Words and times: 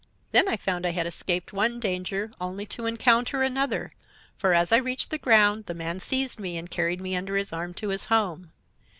"Then 0.31 0.47
I 0.47 0.57
found 0.57 0.83
I 0.83 0.93
had 0.97 1.05
escaped 1.05 1.53
one 1.53 1.79
danger 1.79 2.31
only 2.41 2.65
to 2.65 2.87
encounter 2.87 3.43
another, 3.43 3.91
for 4.35 4.55
as 4.55 4.71
I 4.71 4.77
reached 4.77 5.11
the 5.11 5.19
ground 5.19 5.67
the 5.67 5.75
man 5.75 5.99
seized 5.99 6.39
me 6.39 6.57
and 6.57 6.71
carried 6.71 7.01
me 7.01 7.15
under 7.15 7.35
his 7.37 7.53
arm 7.53 7.75
to 7.75 7.89
his 7.89 8.05
home. 8.05 8.51